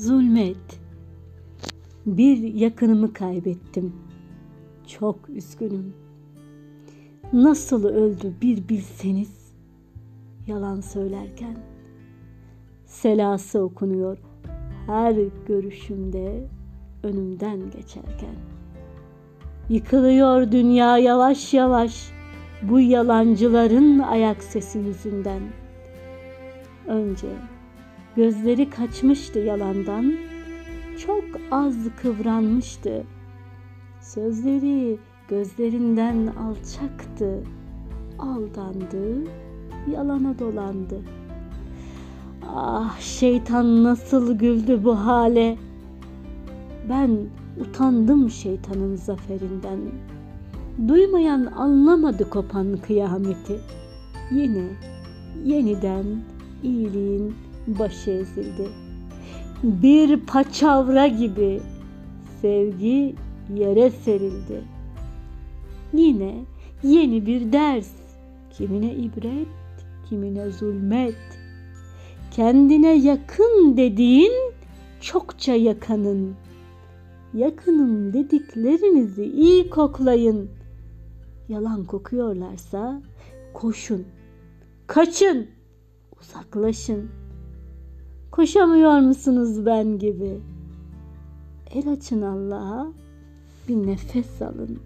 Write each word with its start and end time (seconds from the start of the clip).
zulmet. 0.00 0.80
Bir 2.06 2.54
yakınımı 2.54 3.12
kaybettim. 3.12 3.92
Çok 4.86 5.28
üzgünüm. 5.28 5.94
Nasıl 7.32 7.84
öldü 7.84 8.34
bir 8.42 8.68
bilseniz 8.68 9.52
yalan 10.46 10.80
söylerken. 10.80 11.56
Selası 12.86 13.62
okunuyor 13.62 14.18
her 14.86 15.14
görüşümde 15.46 16.48
önümden 17.02 17.70
geçerken. 17.70 18.34
Yıkılıyor 19.68 20.52
dünya 20.52 20.98
yavaş 20.98 21.54
yavaş 21.54 22.10
bu 22.62 22.80
yalancıların 22.80 23.98
ayak 23.98 24.42
sesi 24.42 24.78
yüzünden. 24.78 25.42
Önce 26.86 27.28
gözleri 28.16 28.70
kaçmıştı 28.70 29.38
yalandan, 29.38 30.12
çok 31.06 31.24
az 31.50 31.76
kıvranmıştı. 32.02 33.04
Sözleri 34.00 34.98
gözlerinden 35.28 36.26
alçaktı, 36.26 37.42
aldandı, 38.18 39.30
yalana 39.92 40.38
dolandı. 40.38 41.00
Ah 42.56 43.00
şeytan 43.00 43.84
nasıl 43.84 44.38
güldü 44.38 44.84
bu 44.84 44.98
hale. 44.98 45.56
Ben 46.88 47.18
utandım 47.60 48.30
şeytanın 48.30 48.96
zaferinden. 48.96 49.78
Duymayan 50.88 51.46
anlamadı 51.46 52.30
kopan 52.30 52.76
kıyameti. 52.86 53.60
Yine 54.30 54.64
yeniden 55.44 56.04
iyiliğin 56.62 57.34
başı 57.66 58.10
ezildi. 58.10 58.68
Bir 59.62 60.16
paçavra 60.16 61.06
gibi 61.06 61.60
sevgi 62.40 63.14
yere 63.54 63.90
serildi. 63.90 64.62
Yine 65.92 66.34
yeni 66.82 67.26
bir 67.26 67.52
ders. 67.52 67.90
Kimine 68.50 68.94
ibret, 68.94 69.48
kimine 70.08 70.50
zulmet. 70.50 71.14
Kendine 72.30 72.94
yakın 72.94 73.76
dediğin 73.76 74.32
çokça 75.00 75.54
yakının. 75.54 76.34
Yakının 77.34 78.12
dediklerinizi 78.12 79.24
iyi 79.24 79.70
koklayın. 79.70 80.50
Yalan 81.48 81.84
kokuyorlarsa 81.84 83.02
koşun. 83.52 84.04
Kaçın. 84.86 85.46
Uzaklaşın. 86.20 87.10
Koşamıyor 88.40 88.98
musunuz 88.98 89.66
ben 89.66 89.98
gibi? 89.98 90.40
El 91.74 91.92
açın 91.92 92.22
Allah'a. 92.22 92.86
Bir 93.68 93.86
nefes 93.86 94.42
alın. 94.42 94.78